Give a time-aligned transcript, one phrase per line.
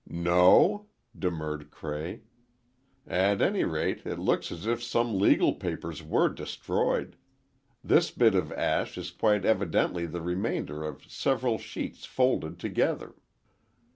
[0.09, 2.23] "No?" demurred Cray.
[3.05, 7.15] "At any rate, it looks as if some legal papers were destroyed.
[7.83, 13.13] This bit of ash is quite evidently the remainder of several sheets folded together."